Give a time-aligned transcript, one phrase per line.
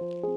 [0.00, 0.32] Hello，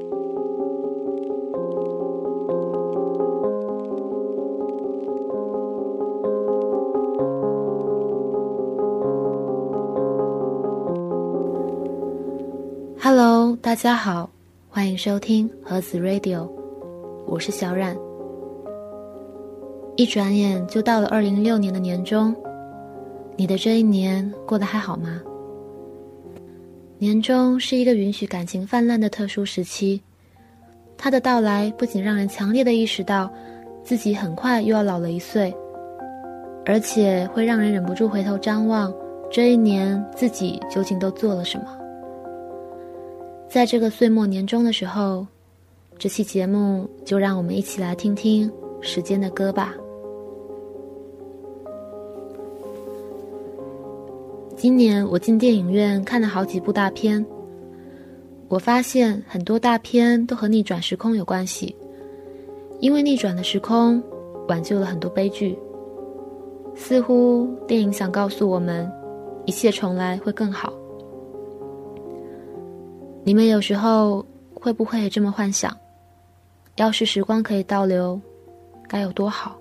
[13.61, 14.29] 大家好，
[14.67, 16.49] 欢迎收听盒子 Radio，
[17.25, 17.97] 我是小冉。
[19.95, 22.35] 一转眼就到了二零一六年的年终，
[23.37, 25.21] 你的这一年过得还好吗？
[27.03, 30.01] 年终是一个允许感情泛滥的特殊时期，
[30.97, 33.29] 它的到来不仅让人强烈的意识到
[33.83, 35.53] 自己很快又要老了一岁，
[36.65, 38.93] 而且会让人忍不住回头张望
[39.29, 41.77] 这一年自己究竟都做了什么。
[43.49, 45.27] 在这个岁末年终的时候，
[45.99, 49.73] 这期节目就让我们一起来听听时间的歌吧。
[54.63, 57.25] 今年我进电影院看了好几部大片，
[58.47, 61.75] 我发现很多大片都和逆转时空有关系，
[62.79, 64.01] 因为逆转的时空
[64.47, 65.59] 挽救了很多悲剧。
[66.75, 68.89] 似乎电影想告诉我们，
[69.43, 70.71] 一切重来会更好。
[73.25, 75.77] 你们有时候会不会这么幻想？
[76.77, 78.17] 要是时光可以倒流，
[78.87, 79.59] 该有多好？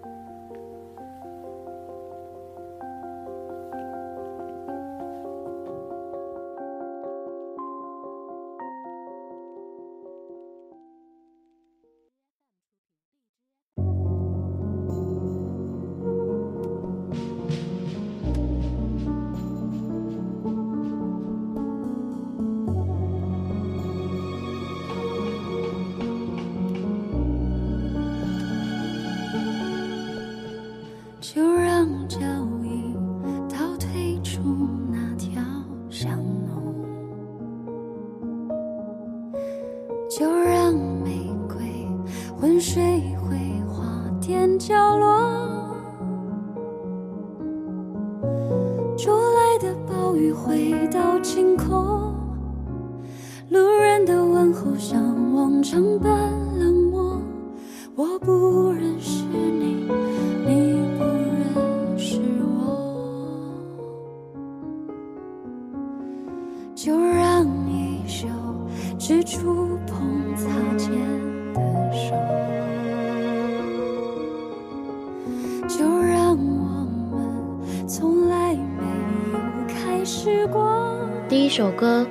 [81.29, 82.07] 第一首歌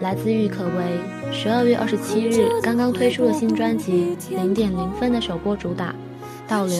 [0.00, 5.90] 来自郁可唯，十二月二十七日刚刚推出的新专辑《零点零分》的首播主打
[6.48, 6.74] 《倒流》。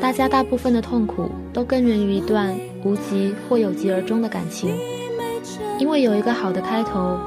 [0.00, 4.74] 大家大部分的痛苦都根源于一段无疾或有疾而终的感情，
[5.78, 7.18] 因为有一个好的开头，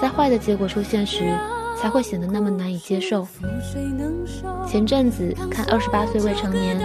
[0.00, 1.36] 在坏的结果出现时，
[1.76, 3.26] 才会显得那么难以接受。
[4.66, 6.78] 前阵子看《二十八岁未成年》，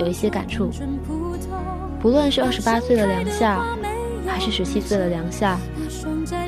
[0.00, 0.70] 有一些感触。
[2.00, 3.64] 不论是二十八岁的梁夏，
[4.26, 5.58] 还是十七岁的梁夏，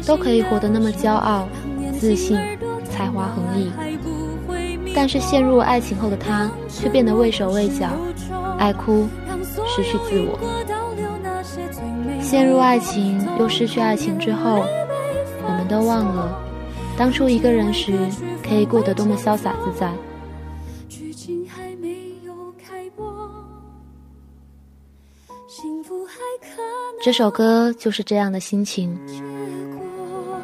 [0.07, 1.49] 都可以活得那么骄傲、
[1.99, 2.37] 自信、
[2.85, 3.71] 才华横溢。
[4.95, 7.89] 但是陷入爱情后的他，却变得畏手畏脚，
[8.59, 9.09] 爱哭，
[9.69, 10.39] 失去自我。
[12.21, 14.65] 陷入爱情又失去爱情之后，
[15.71, 16.37] 都忘了，
[16.99, 17.93] 当初一个人时
[18.43, 19.93] 可以过得多么潇洒自在。
[27.03, 28.99] 这首歌就是这样的心情。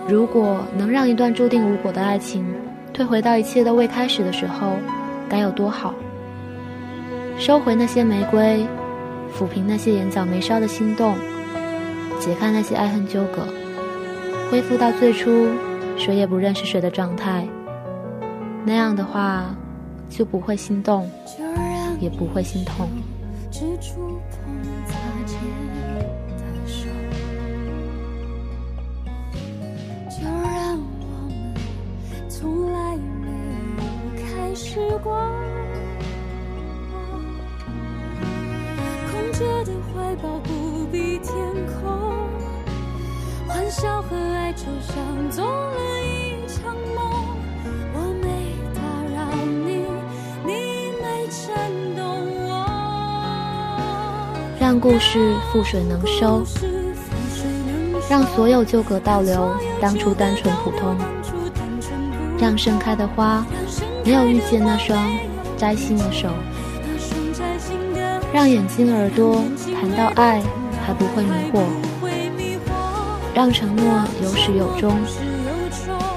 [0.09, 2.47] 如果能让一段注定无果的爱情
[2.95, 4.77] 退回到一切都未开始的时候，
[5.29, 5.93] 该有多好！
[7.37, 8.65] 收回那些玫瑰，
[9.37, 11.17] 抚平那些眼角眉梢的心动，
[12.21, 13.47] 解开那些爱恨纠葛，
[14.51, 15.49] 恢复到最初
[15.97, 17.47] 谁也不认识谁的状态。
[18.65, 19.55] 那样的话，
[20.09, 21.09] 就不会心动，
[22.01, 22.89] 也不会心痛。
[34.59, 35.31] 时光，
[39.11, 41.35] 空着的怀抱不必填
[41.81, 42.26] 空，
[43.47, 47.37] 欢笑和哀愁像做了一场梦。
[47.95, 48.81] 我没打
[49.15, 49.25] 扰
[49.65, 49.87] 你，
[50.45, 50.53] 你
[51.01, 51.55] 没牵
[51.95, 52.05] 动
[52.49, 52.67] 我。
[54.59, 56.45] 让故事覆水能收，
[58.11, 60.97] 让所有纠葛倒流，当初单纯普通，
[62.39, 63.47] 让盛开的花。
[64.05, 65.05] 没有遇见那双
[65.57, 66.29] 摘星的手，
[68.33, 69.43] 让眼睛耳朵
[69.81, 70.41] 谈到爱
[70.85, 71.65] 还不会迷惑，
[73.37, 73.85] 让承诺
[74.23, 74.99] 有始有终，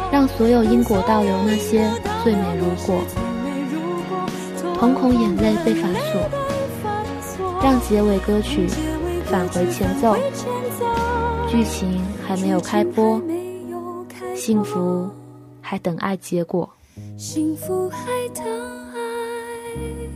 [0.09, 1.85] 让所有因果倒流那些
[2.23, 3.01] 最美如果，
[4.79, 6.21] 瞳孔眼泪被反锁，
[7.61, 8.67] 让结尾歌曲
[9.25, 10.15] 返回前奏，
[11.49, 13.21] 剧情还没有开播，
[14.33, 15.09] 幸福
[15.59, 16.69] 还等爱结果。
[17.17, 17.99] 幸福还
[18.33, 18.45] 等
[18.93, 20.08] 爱。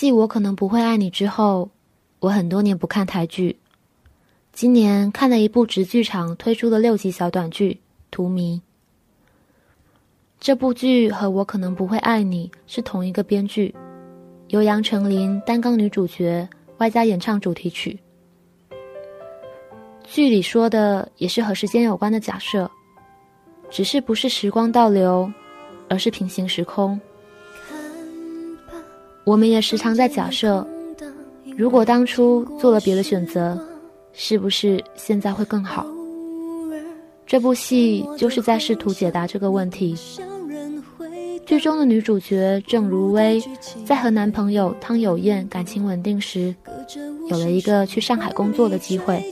[0.00, 1.68] 继我可能不会爱你之后，
[2.20, 3.58] 我很多年不看台剧。
[4.50, 7.72] 今年看了一部直剧场推出的六集小短剧
[8.10, 8.56] 《荼蘼》。
[10.38, 13.74] 这部剧和我可能不会爱你是同一个编剧，
[14.48, 16.48] 由杨丞琳担纲女主角，
[16.78, 18.00] 外加演唱主题曲。
[20.02, 22.70] 剧里说的也是和时间有关的假设，
[23.68, 25.30] 只是不是时光倒流，
[25.90, 26.98] 而是平行时空。
[29.24, 30.66] 我们也时常在假设，
[31.56, 33.58] 如果当初做了别的选择，
[34.12, 35.86] 是不是现在会更好？
[37.26, 39.96] 这部戏就是在试图解答这个问题。
[41.46, 43.42] 剧中的女主角郑如薇，
[43.84, 46.54] 在和男朋友汤有燕感情稳定时，
[47.28, 49.22] 有了一个去上海工作的机会。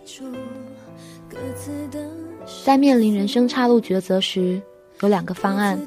[2.64, 4.61] 在面临人生岔路抉择时，
[5.00, 5.81] 有两个方案。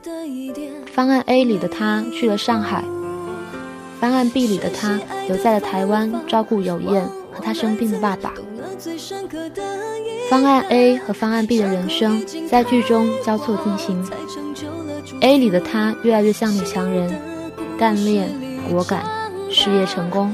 [0.91, 2.83] 方案 A 里的她去了上海。
[4.01, 8.33] 方案 B 里的他留在了台湾，照顾有燕和他生病的爸爸。
[10.27, 14.03] 方案 A 和方案 B 的人生在剧中交错进行。
[15.21, 17.15] A 里的他越来越像女强人，
[17.77, 18.27] 干练、
[18.67, 19.05] 果敢，
[19.51, 20.33] 事业成功，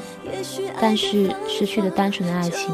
[0.79, 2.73] 但是失去了单纯的爱情。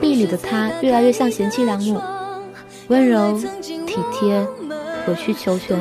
[0.00, 2.00] B 里的他越来越像贤妻良母，
[2.88, 4.46] 温柔、体贴、
[5.06, 5.78] 委曲求全，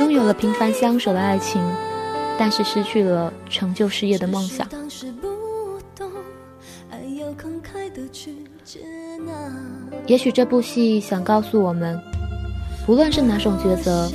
[0.00, 1.62] 拥有了平凡相守的爱情。
[2.38, 4.66] 但是失去了成就事业的梦想。
[10.06, 12.00] 也许这部戏想告诉我们，
[12.86, 14.08] 不论是哪种抉择，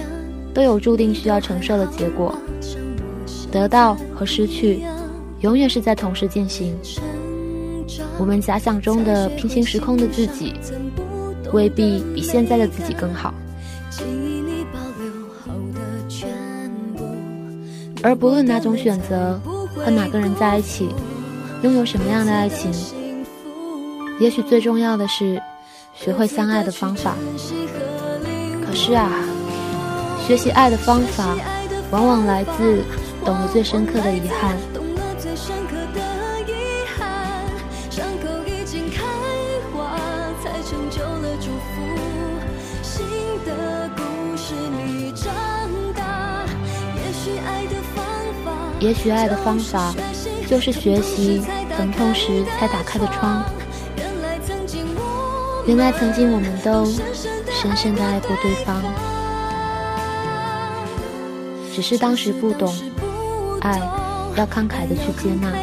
[0.53, 2.33] 都有注定需要承受的结果。
[3.51, 4.83] 得到和失去，
[5.41, 6.75] 永远是在同时进行。
[8.17, 10.53] 我们假想中的平行时空的自己，
[11.51, 13.33] 未必比现在的自己更好。
[18.03, 19.39] 而不论哪种选择，
[19.73, 20.89] 和哪个人在一起，
[21.61, 22.69] 拥有什么样的爱情，
[24.19, 25.41] 也许最重要的是
[25.93, 27.15] 学会相爱的方法。
[28.67, 29.09] 可是啊，
[30.27, 31.33] 学习爱的方法，
[31.91, 32.83] 往往来自
[33.23, 34.57] 懂得最深刻的遗憾。
[48.83, 49.95] 也许爱的方法，
[50.45, 51.41] 就是学习
[51.77, 53.41] 疼痛时才打开的窗。
[55.65, 56.85] 原来曾经我们都
[57.49, 58.83] 深深的爱过对方，
[61.73, 62.75] 只是当时不懂，
[63.61, 63.79] 爱
[64.35, 65.53] 要慷慨的去接纳。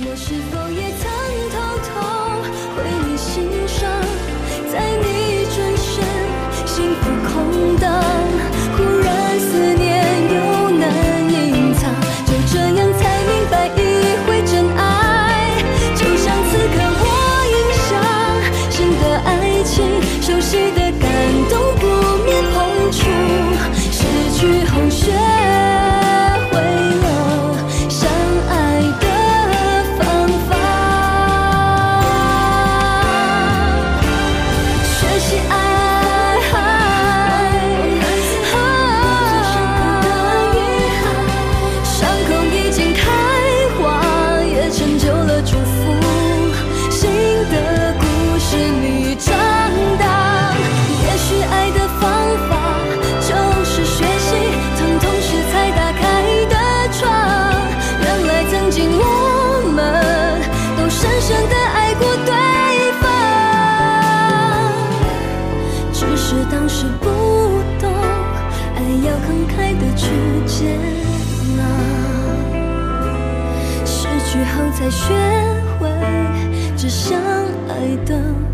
[0.00, 0.87] 我是否也
[74.78, 75.14] 才学
[75.78, 75.88] 会
[76.76, 77.20] 只相
[77.68, 78.47] 爱的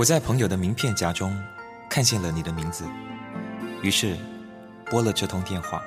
[0.00, 1.38] 我在朋友的名片夹中
[1.90, 2.86] 看见了你的名字，
[3.82, 4.16] 于是
[4.86, 5.82] 拨了这通电话。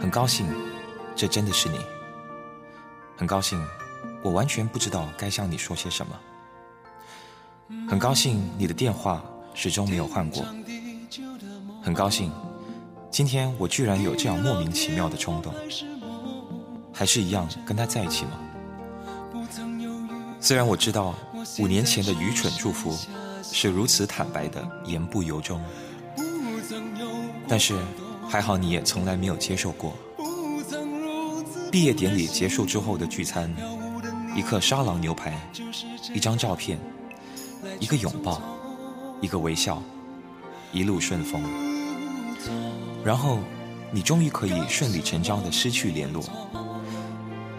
[0.00, 0.48] 很高兴，
[1.14, 1.78] 这真的是你。
[3.18, 3.62] 很高兴，
[4.22, 6.18] 我完全不知道该向你说些什么。
[7.86, 9.22] 很高兴你的电话
[9.52, 10.42] 始终没有换过。
[11.82, 12.32] 很高兴，
[13.10, 15.52] 今天我居然有这样莫名其妙的冲动。
[16.94, 18.40] 还是一样跟他在一起吗？
[20.40, 21.14] 虽然我知道
[21.58, 22.96] 五年前的愚蠢祝福
[23.42, 25.60] 是如此坦白的言不由衷，
[27.48, 27.78] 但是
[28.28, 29.96] 还好你也从来没有接受过。
[31.70, 33.54] 毕业典礼结束之后的聚餐，
[34.34, 35.38] 一克沙朗牛排，
[36.14, 36.78] 一张照片，
[37.78, 38.40] 一个拥抱，
[39.20, 39.82] 一个微笑，
[40.72, 41.42] 一路顺风。
[43.04, 43.38] 然后
[43.90, 46.22] 你终于可以顺理成章的失去联络。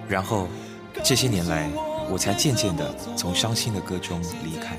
[0.08, 0.48] 然后
[1.04, 1.70] 这些年来。
[2.12, 4.78] 我才渐渐地从伤心的歌中离开。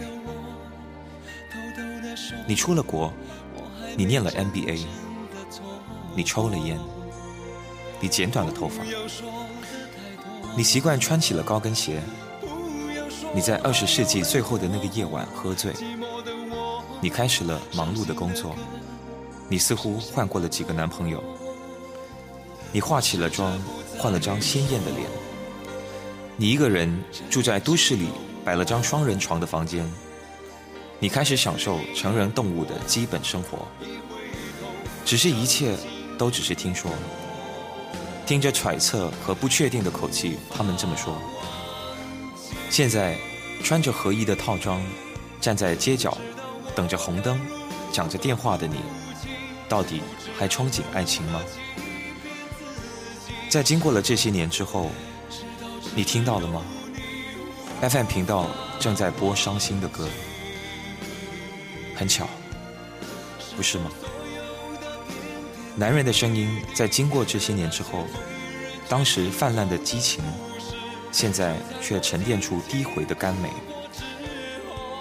[2.46, 3.10] 你出了国，
[3.96, 4.84] 你念了 MBA，
[6.14, 6.78] 你抽了烟，
[8.00, 8.84] 你剪短了头发，
[10.54, 12.02] 你习惯穿起了高跟鞋。
[13.34, 15.72] 你在二十世纪最后的那个夜晚喝醉，
[17.00, 18.54] 你开始了忙碌的工作，
[19.48, 21.24] 你似乎换过了几个男朋友，
[22.72, 23.58] 你化起了妆，
[23.98, 25.21] 换了张鲜艳的脸。
[26.42, 26.92] 你一个人
[27.30, 28.08] 住在都市里
[28.44, 29.88] 摆了张双人床的房间，
[30.98, 33.68] 你开始享受成人动物的基本生活。
[35.04, 35.76] 只是一切
[36.18, 36.90] 都只是听说，
[38.26, 41.16] 听着揣测和不确定的口气，他们这么说。
[42.68, 43.16] 现在
[43.62, 44.84] 穿着合衣的套装，
[45.40, 46.18] 站在街角，
[46.74, 47.40] 等着红灯，
[47.92, 48.80] 讲着电话的你，
[49.68, 50.02] 到底
[50.36, 51.40] 还憧憬爱情吗？
[53.48, 54.90] 在经过了这些年之后。
[55.94, 56.62] 你听到了吗
[57.82, 58.46] ？FM 频道
[58.80, 60.08] 正在播伤心的歌，
[61.94, 62.26] 很巧，
[63.54, 63.90] 不是吗？
[65.76, 68.06] 男人的声音在经过这些年之后，
[68.88, 70.24] 当时泛滥的激情，
[71.10, 73.50] 现在却沉淀出低回的甘美。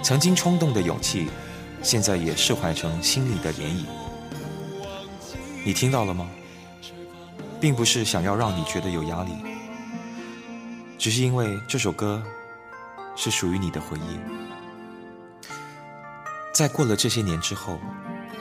[0.04, 1.30] 曾经冲动的勇气，
[1.82, 3.86] 现在也释怀成心里的涟漪。
[5.64, 6.30] 你听到了吗？
[7.62, 9.32] 并不是想要让你觉得有压力。
[11.02, 12.22] 只是因为这首歌
[13.16, 14.20] 是属于你的回忆，
[16.54, 17.80] 在过了这些年之后，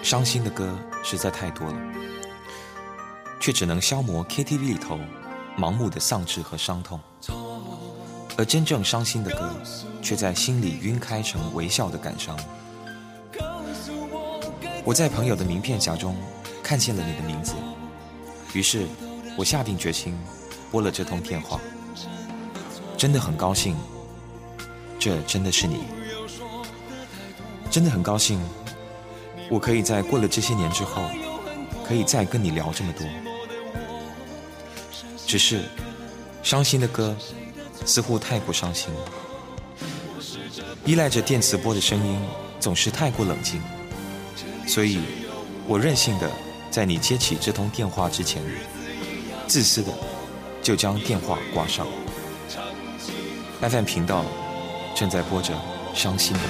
[0.03, 1.75] 伤心的歌实在太多了，
[3.41, 5.01] 却只能消磨 KTV 里头
[5.57, 7.01] 盲目的丧志和伤痛，
[8.37, 9.55] 而真正伤心的歌，
[10.03, 12.39] 却在心里晕开成微笑的感伤。
[14.85, 16.15] 我在朋友的名片夹中
[16.63, 17.55] 看见了你的名字，
[18.53, 18.87] 于是
[19.35, 20.15] 我下定决心
[20.71, 21.59] 拨了这通电话。
[23.01, 23.75] 真的很高兴，
[24.99, 25.85] 这真的是你，
[27.71, 28.39] 真的很高兴，
[29.51, 31.01] 我可以在过了这些年之后，
[31.83, 33.07] 可以再跟你聊这么多。
[35.27, 35.63] 只是，
[36.43, 37.17] 伤心的歌
[37.87, 38.91] 似乎太过伤心，
[40.85, 42.21] 依赖着电磁波的声音
[42.61, 43.63] 总是太过冷静，
[44.67, 45.01] 所以，
[45.67, 46.31] 我任性的
[46.71, 48.43] 在你接起这通电话之前，
[49.47, 49.91] 自私的
[50.63, 51.87] 就将电话挂上。
[53.61, 54.25] FM 频道
[54.95, 55.53] 正在播着
[55.93, 56.47] 伤心的歌。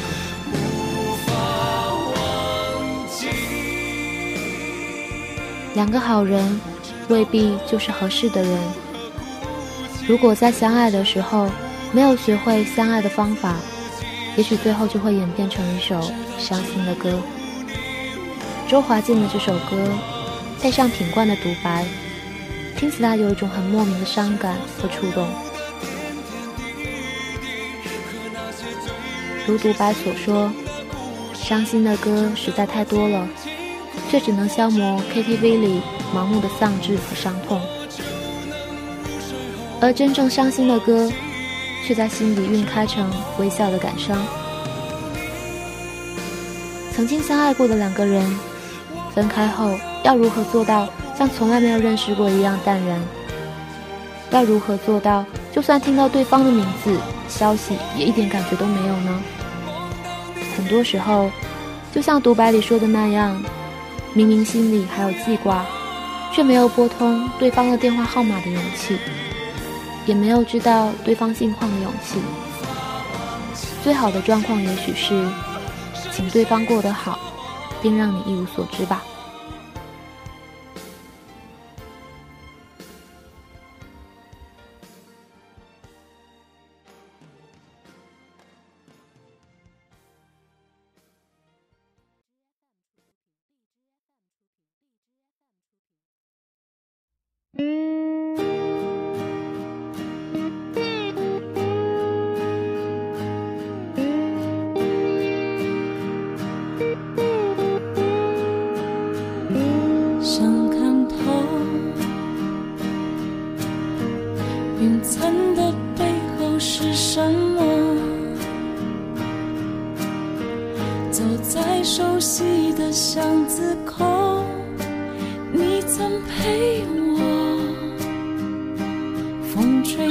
[5.74, 6.60] 两个好人
[7.08, 8.60] 未必就是合适的人。
[10.06, 11.50] 如果在相爱的时候
[11.92, 13.56] 没有学会相爱的方法，
[14.36, 16.00] 也许最后就会演变成一首
[16.38, 17.20] 伤心的歌。
[18.68, 19.88] 周华健的这首歌
[20.60, 21.84] 配上品冠的独白，
[22.76, 25.28] 听起来有一种很莫名的伤感和触动。
[29.46, 30.50] 如独白所说，
[31.34, 33.26] 伤心的歌实在太多了，
[34.08, 35.80] 却只能消磨 KTV 里
[36.14, 37.60] 盲目的丧志和伤痛。
[39.80, 41.10] 而真正伤心的歌，
[41.86, 44.16] 却在心里晕开成微笑的感伤。
[46.92, 48.38] 曾经相爱过的两个人，
[49.14, 53.00] 分开后要如何做到像从来没有认识过一样淡然？
[54.30, 59.22] 要如何做到，就算听到对方的名字、消息，也一点感觉都没有呢？
[60.56, 61.30] 很多时候，
[61.92, 63.42] 就像独白里说的那样，
[64.14, 65.64] 明明心里还有记挂，
[66.32, 68.96] 却没有拨通对方的电话号码的勇气，
[70.06, 72.20] 也没有知道对方近况的勇气。
[73.82, 75.26] 最好的状况也许是，
[76.12, 77.18] 请对方过得好，
[77.82, 79.02] 并让你一无所知吧。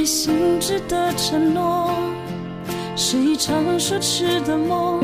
[0.09, 1.91] 信纸的承诺，
[2.95, 4.99] 是一场奢侈的梦。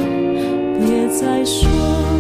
[0.80, 2.15] 别再说。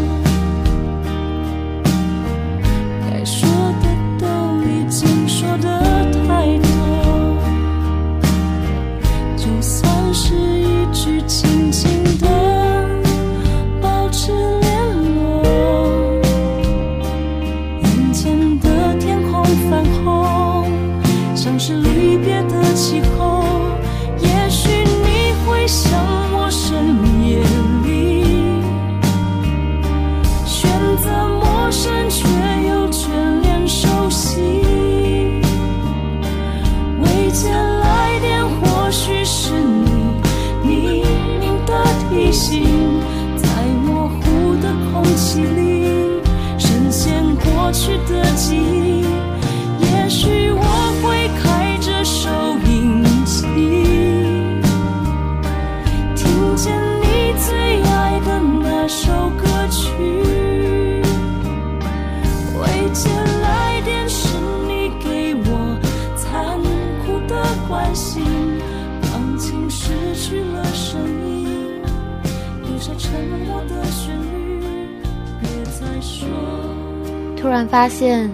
[77.45, 78.27] 突然发现，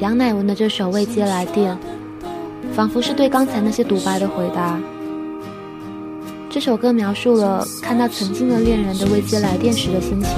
[0.00, 1.78] 杨乃文的这首未接来电，
[2.74, 4.76] 仿佛是对刚才那些独白的回答。
[6.50, 10.30] 这首歌描述了看到曾经的恋人的未接来电时的心情，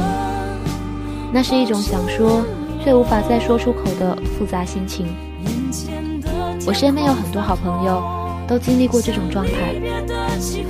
[1.33, 2.45] 那是一种想说
[2.85, 5.07] 却无法再说出口的复杂心情。
[6.67, 8.03] 我身边有很多好朋友，
[8.47, 9.75] 都经历过这种状态，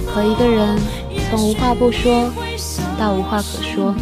[0.07, 0.79] 和一个人
[1.29, 2.31] 从无话不说
[2.97, 3.93] 到无话可说。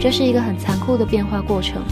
[0.00, 1.82] 这是一个很残酷的变化过程。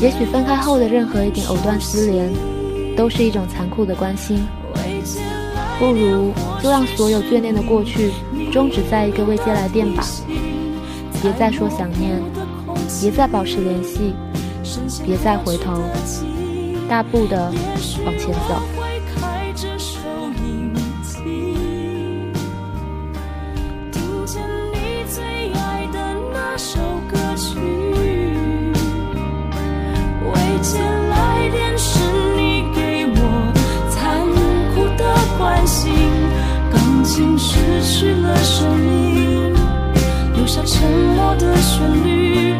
[0.00, 2.32] 也许分开后的任何一点藕断丝连，
[2.96, 4.46] 都是一种残酷的关心。
[5.78, 8.10] 不如就让所有眷恋的过去
[8.52, 10.04] 终止在一个未接来电吧。
[11.20, 12.22] 别再说想念，
[13.00, 14.14] 别再保持联系，
[15.04, 15.80] 别再回头，
[16.88, 17.52] 大步的
[18.04, 18.75] 往前走。
[37.96, 39.54] 失去了声音，
[40.34, 42.54] 留下沉默的旋律。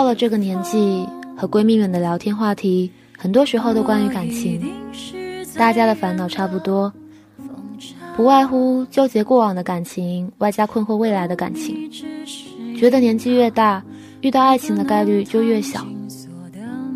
[0.00, 4.58] 到了这个年纪，和闺蜜们的聊天话题，很多时候都关于感情。
[5.58, 6.90] 大家的烦恼差不多，
[8.16, 11.76] 不外乎纠结过往的感情，外加困惑未来的感情。
[12.78, 13.84] 觉得年纪越大，
[14.22, 15.86] 遇到爱情的概率就越小。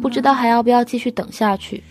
[0.00, 1.84] 不知道还要不要继续等下去，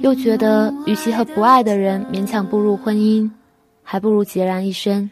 [0.00, 3.30] 又觉得与其和不爱的人勉强步入婚姻，
[3.82, 5.10] 还不如孑然一身。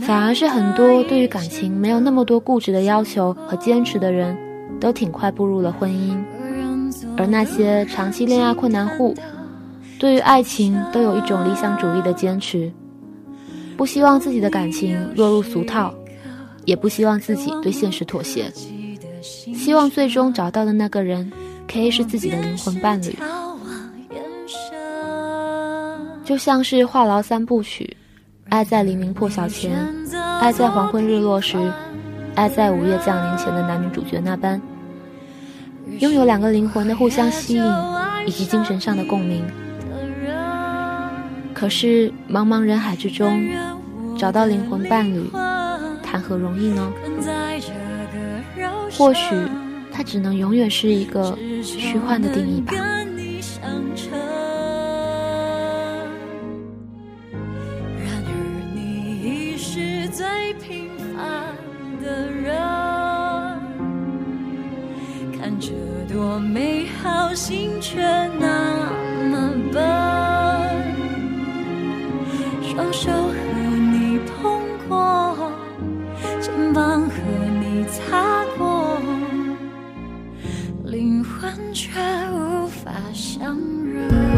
[0.00, 4.36] 反而是很多对于感情没有那么多固执的要求和坚持的人，
[4.80, 6.16] 都挺快步入了婚姻。
[7.16, 9.14] 而那些长期恋爱困难户，
[9.98, 12.72] 对于爱情都有一种理想主义的坚持，
[13.76, 15.92] 不希望自己的感情落入俗套，
[16.64, 18.50] 也不希望自己对现实妥协，
[19.22, 21.30] 希望最终找到的那个人
[21.70, 23.16] 可以是自己的灵魂伴侣。
[26.24, 27.96] 就像是话痨三部曲。
[28.48, 29.78] 爱在黎明破晓前，
[30.40, 31.56] 爱在黄昏日落时，
[32.34, 34.60] 爱在午夜降临前的男女主角那般，
[36.00, 37.64] 拥有两个灵魂的互相吸引
[38.26, 39.44] 以及精神上的共鸣。
[41.54, 43.42] 可是茫茫人海之中，
[44.18, 45.30] 找到灵魂伴侣，
[46.02, 46.92] 谈何容易呢？
[48.98, 49.34] 或许，
[49.90, 52.74] 它只能永远是一个虚幻的定义吧。
[66.24, 68.00] 我美好心却
[68.38, 68.88] 那
[69.28, 69.82] 么笨，
[72.62, 73.34] 双手和
[73.92, 75.36] 你碰过，
[76.40, 77.16] 肩膀和
[77.60, 78.96] 你擦过，
[80.84, 81.90] 灵魂却
[82.30, 84.31] 无法相认。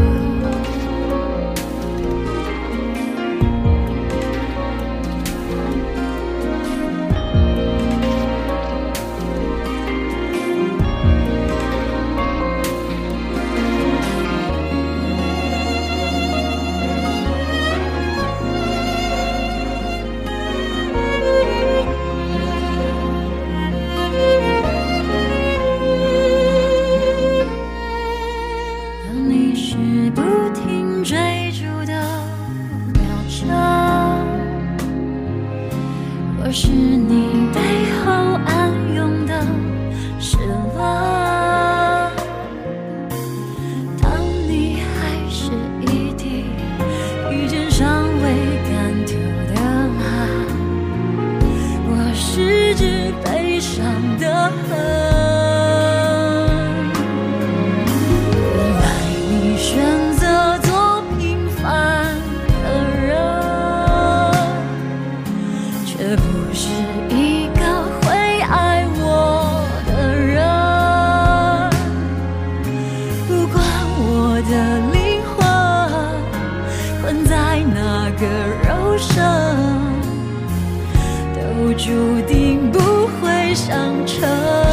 [83.54, 84.63] 想着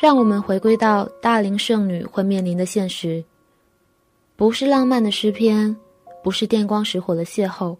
[0.00, 3.24] 让我们回归到大龄剩女会面临的现实，
[4.36, 5.76] 不是浪漫的诗篇，
[6.22, 7.76] 不是电光石火的邂逅，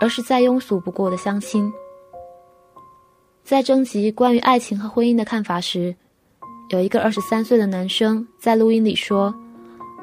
[0.00, 1.70] 而是再庸俗不过的相亲。
[3.44, 5.94] 在征集关于爱情和婚姻的看法时，
[6.70, 9.34] 有一个二十三岁的男生在录音里说，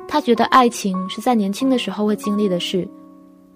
[0.07, 2.87] 他觉得爱情是在年轻的时候会经历的事，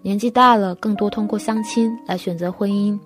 [0.02, 3.00] 年纪大了更多通过相亲来选择婚姻，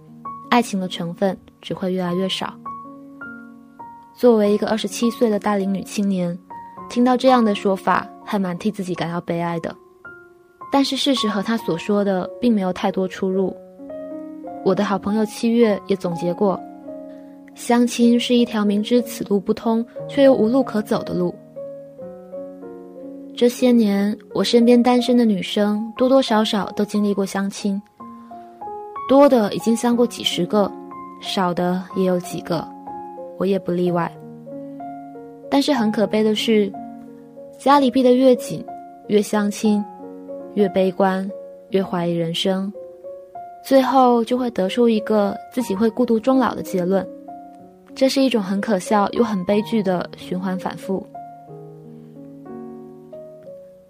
[0.49, 2.57] 爱情的成分只会越来越少。
[4.17, 6.35] 作为一个二十七岁的大龄女青年，
[6.89, 9.73] 听到这样的说法，还蛮替自己感到悲哀的。
[10.71, 13.55] 但是事实和她所说的并没有太多出入。
[14.65, 16.59] 我的好朋友七月也总结过，
[17.53, 21.33] 相亲是一条明知此路不通却又无路可走的路。
[23.35, 27.79] 这些年，我身边单身的女生多多少少都经历过相亲，
[29.07, 30.71] 多的已经相过几十个，
[31.21, 32.67] 少的也有几个，
[33.37, 34.11] 我也不例外。
[35.49, 36.71] 但是很可悲的是，
[37.57, 38.63] 家里逼得越紧，
[39.07, 39.83] 越相亲，
[40.55, 41.29] 越悲观，
[41.69, 42.71] 越怀疑人生，
[43.63, 47.07] 最后就会得出一个自己会孤独终老的结论。
[47.95, 51.05] 这是一种很可笑又很悲剧的循环反复。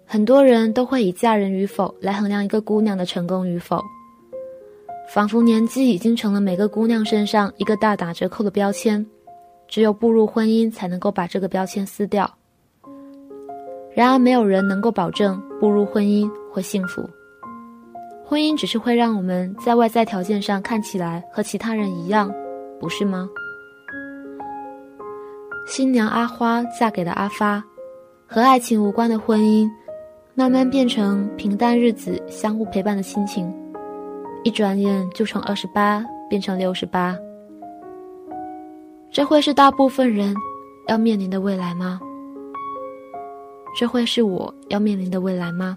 [0.06, 3.82] 很多人都会以嫁人与否来衡量一个姑娘的成功与否，
[5.12, 9.04] 仿佛年纪已经成了每个姑娘身上一个大打折扣的标签，
[9.68, 12.28] 只有步入婚姻才能够把这个标签撕掉。
[13.94, 17.08] 然而，没有人能够保证步入婚姻会幸福，
[18.24, 22.32] 婚姻只是会让我们在外在条件上看起来和其他人一样，
[22.80, 23.28] 不是吗？
[25.66, 27.62] 新娘阿花嫁给了阿发，
[28.26, 29.68] 和爱情无关的婚姻。
[30.34, 33.52] 慢慢变成平淡日子相互陪伴的亲情，
[34.44, 37.18] 一转眼就从二十八变成六十八。
[39.10, 40.34] 这会是大部分人
[40.86, 42.00] 要面临的未来吗？
[43.78, 45.76] 这会是我要面临的未来吗？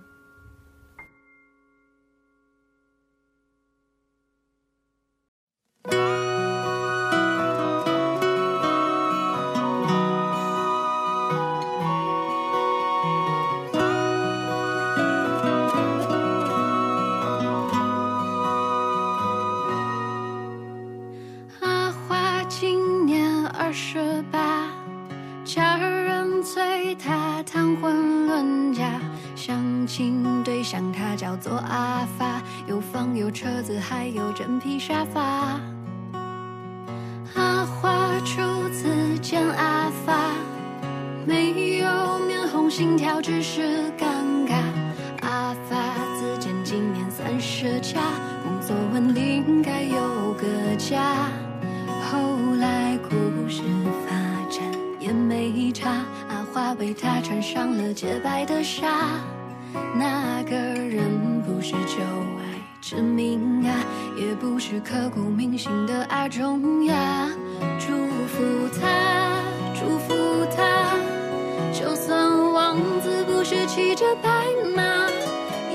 [72.71, 75.09] 王子不是骑着白马，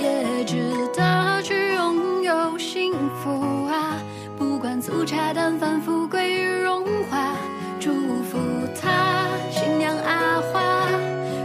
[0.00, 3.98] 也值得去拥有幸福啊！
[4.38, 7.36] 不管粗茶淡饭、富贵荣华，
[7.78, 8.38] 祝福
[8.80, 10.88] 他，新娘阿花，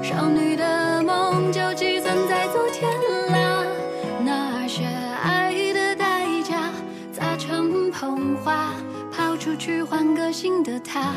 [0.01, 2.89] 少女的梦就寄存在昨天
[3.33, 3.65] 啦。
[4.23, 6.71] 那些爱的代价，
[7.11, 8.73] 砸成捧花，
[9.11, 11.13] 抛出去换个新的他，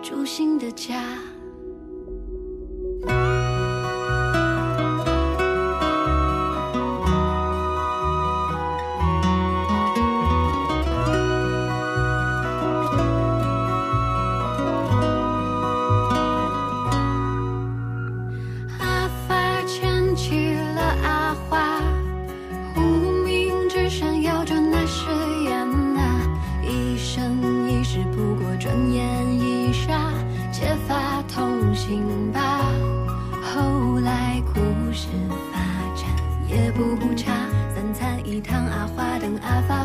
[0.00, 1.02] 住新的家。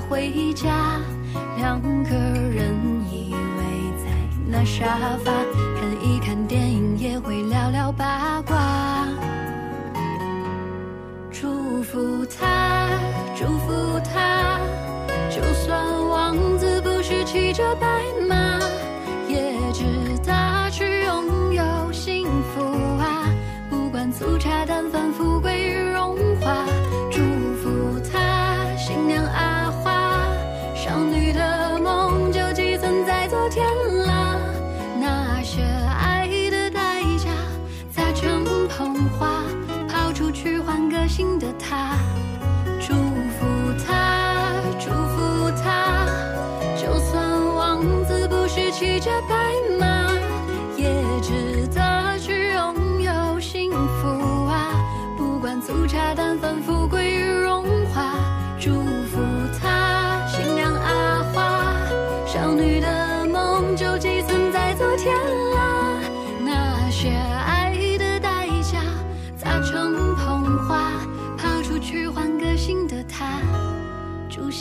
[0.08, 1.00] 回家
[1.58, 2.74] 两个人
[3.12, 4.06] 依偎在
[4.48, 9.08] 那沙发看一看电影也会聊聊八卦。
[11.32, 12.55] 祝福他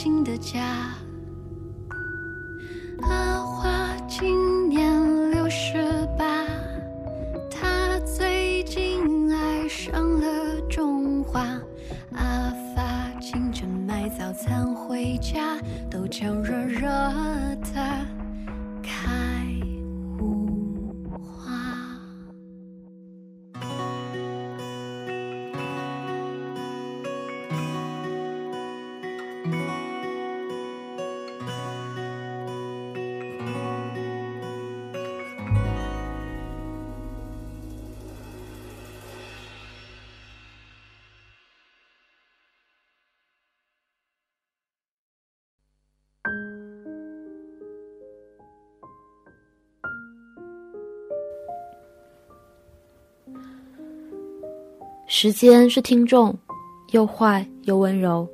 [0.05, 0.94] 新的家。
[55.17, 56.37] 时间是听众，
[56.91, 58.27] 又坏又温柔。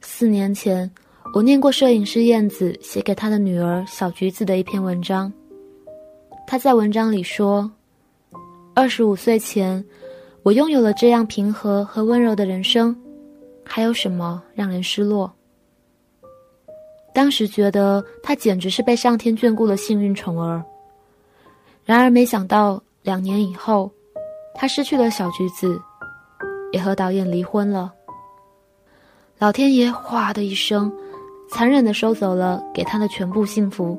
[0.00, 0.90] 四年前，
[1.34, 5.30] 我念过摄影师燕子写给她的女儿小橘子的一篇文章。
[6.46, 7.70] 她在文章里说
[8.72, 9.84] ：“二十五岁前，
[10.42, 12.96] 我拥有了这样平和和温柔的人生，
[13.62, 15.30] 还有什么让人失落？”
[17.12, 20.64] 当时觉得她简直是被上天眷顾的幸运宠儿。
[21.84, 23.90] 然而，没想到两年以后。
[24.54, 25.80] 他失去了小橘子，
[26.72, 27.92] 也和导演离婚了。
[29.38, 30.92] 老天爷哗的一声，
[31.50, 33.98] 残忍的收走了给他的全部幸福。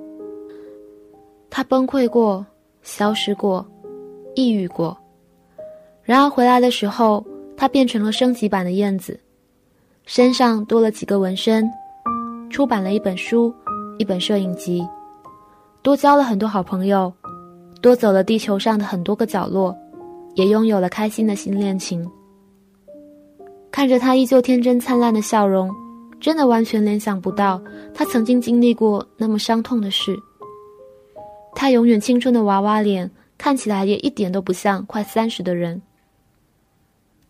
[1.49, 2.45] 他崩溃过，
[2.81, 3.65] 消失过，
[4.35, 4.97] 抑郁过。
[6.01, 7.25] 然而回来的时候，
[7.57, 9.19] 他变成了升级版的燕子，
[10.05, 11.69] 身上多了几个纹身，
[12.49, 13.53] 出版了一本书，
[13.99, 14.87] 一本摄影集，
[15.81, 17.11] 多交了很多好朋友，
[17.81, 19.77] 多走了地球上的很多个角落。
[20.35, 22.09] 也拥有了开心的新恋情。
[23.71, 25.73] 看着他依旧天真灿烂的笑容，
[26.19, 27.61] 真的完全联想不到
[27.93, 30.15] 他曾经经历过那么伤痛的事。
[31.55, 35.81] 他永远青春的娃娃脸，看起来也一点都不像快三十的人。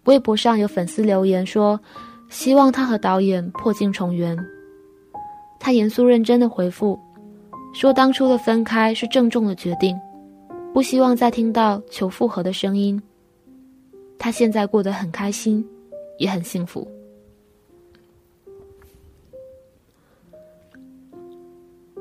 [0.05, 1.79] 微博上有粉丝留言说，
[2.29, 4.37] 希望他和导演破镜重圆。
[5.59, 6.99] 他严肃认真的回复，
[7.73, 9.97] 说当初的分开是郑重的决定。
[10.73, 12.99] 不希望再听到求复合的声音。
[14.17, 15.63] 他现在过得很开心，
[16.17, 16.87] 也很幸福。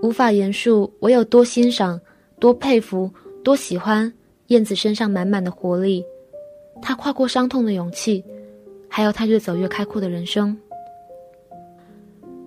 [0.01, 2.01] 无法言述我有多欣赏、
[2.41, 3.11] 多佩服、
[3.45, 4.13] 多喜欢
[4.49, 6.05] 燕子身上满满的活力，
[6.81, 8.25] 她跨过伤痛的勇气，
[8.89, 10.57] 还有她越走越开阔的人生。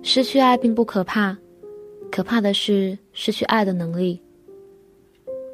[0.02, 1.36] 失去爱并不可怕，
[2.10, 4.20] 可怕的是失去爱的能力。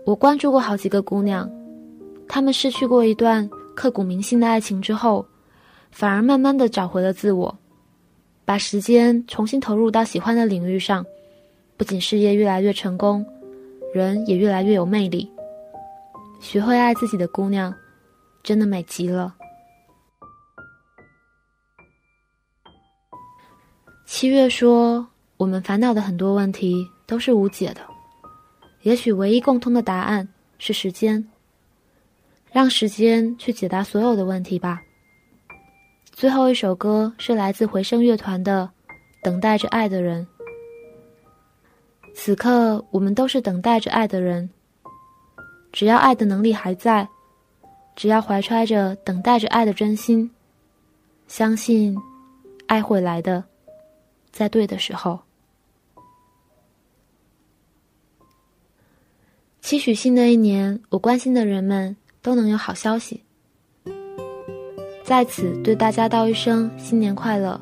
[0.05, 1.49] 我关注过好几个姑娘，
[2.29, 5.25] 她们失去过一段刻骨铭心的爱情之后，
[5.93, 7.57] 反而慢慢的找回了自我，
[8.45, 11.07] 把时间重新投入到喜欢的领域上，
[11.77, 13.25] 不仅事业越来越成功，
[13.95, 15.31] 人也越来越有魅力。
[16.41, 17.73] 学会爱自己的姑娘，
[18.43, 19.33] 真的美极了。
[24.05, 25.07] 七月说
[25.39, 27.81] ：“我们烦恼的很多问题都是无解的。”
[28.83, 31.29] 也许唯一共通的答案是时间。
[32.53, 34.83] 让时间去解答所有的问题吧。
[36.11, 38.69] 最后一首歌是来自回声乐团的
[39.25, 40.27] 《等待着爱的人》。
[42.15, 44.51] 此刻我们都是等待着爱的人。
[45.73, 47.09] 只要爱的能力还在，
[47.97, 50.31] 只要怀揣着等待着爱的真心，
[51.27, 51.97] 相信
[52.67, 53.43] 爱会来的，
[54.31, 55.19] 在对的时候。
[59.63, 63.23] 期许新的一年，我关心的人们都能有好消息。
[65.05, 67.59] 在此对大家道一声新年快乐，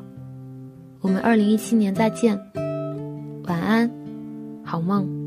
[0.99, 2.35] 我们二零一七年再见，
[3.45, 3.89] 晚安，
[4.63, 5.20] 好梦。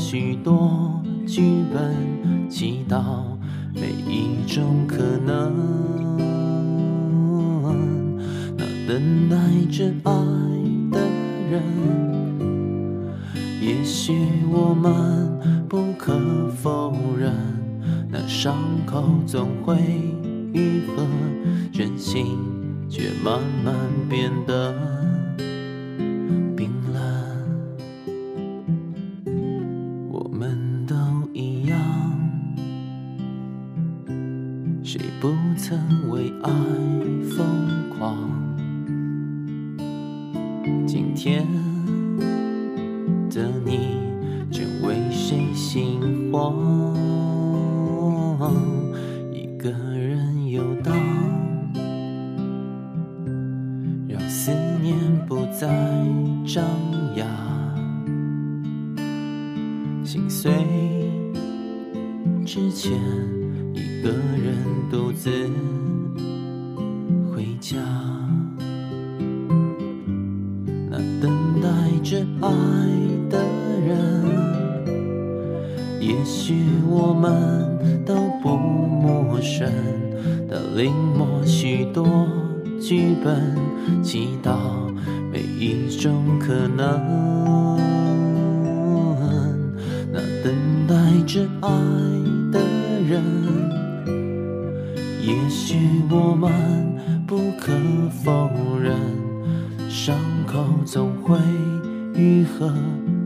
[0.00, 3.02] 许多剧本，祈祷
[3.74, 4.96] 每一种可
[5.26, 5.52] 能。
[8.56, 9.36] 那等待
[9.70, 10.12] 着爱
[10.90, 10.98] 的
[11.50, 11.62] 人。
[13.60, 14.14] 也许
[14.50, 15.38] 我们
[15.68, 17.32] 不可否认，
[18.10, 19.76] 那伤口总会
[20.54, 21.06] 愈合，
[21.70, 22.36] 真心
[22.88, 23.74] 却慢慢
[24.08, 24.59] 变得
[71.20, 71.68] 等待
[72.02, 72.48] 着爱
[73.28, 73.38] 的
[73.86, 74.24] 人，
[76.00, 76.54] 也许
[76.88, 79.70] 我们都不陌生，
[80.48, 82.04] 但临摹许多
[82.80, 83.56] 剧本，
[84.02, 84.56] 祈祷
[85.32, 87.00] 每一种可能。
[90.12, 90.52] 那等
[90.88, 90.94] 待
[91.26, 91.70] 着爱
[92.50, 92.58] 的
[93.08, 93.22] 人，
[95.20, 95.76] 也许
[96.10, 96.50] 我们
[100.50, 101.38] 口总会
[102.16, 102.74] 愈合，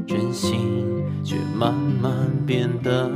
[0.07, 0.87] 真心
[1.25, 2.13] 却慢慢
[2.45, 3.11] 变得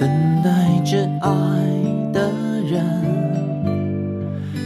[0.00, 0.08] 等
[0.42, 1.30] 待着爱
[2.10, 2.32] 的
[2.66, 2.82] 人，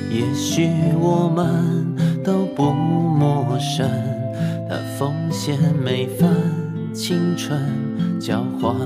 [0.09, 0.71] 也许
[1.01, 3.91] 我们都不陌生。
[4.69, 6.31] 他奉献每份
[6.93, 7.61] 青春，
[8.21, 8.77] 交换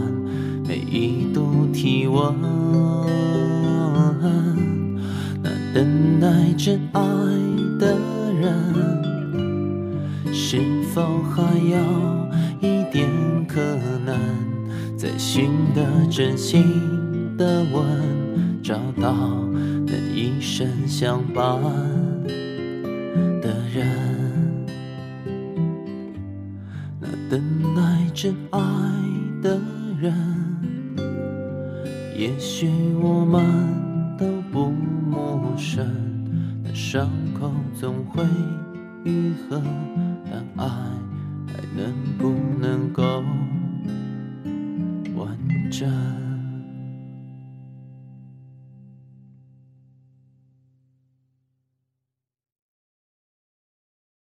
[0.67, 2.35] 每一度体温。
[5.43, 7.03] 那等待着爱
[7.79, 7.95] 的
[8.41, 8.55] 人，
[10.33, 10.63] 是
[10.95, 11.79] 否还要
[15.79, 19.13] 寻得真心的吻，找到
[19.87, 21.63] 能一生相伴
[23.41, 23.87] 的人。
[27.01, 27.41] 那等
[27.77, 28.61] 待着爱
[29.41, 29.61] 的
[30.01, 30.13] 人，
[32.17, 32.69] 也许
[33.01, 33.41] 我们
[34.19, 35.87] 都不陌生。
[36.65, 37.09] 那伤
[37.39, 38.25] 口总会
[39.05, 39.63] 愈合，